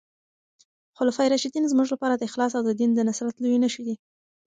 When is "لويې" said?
3.39-3.59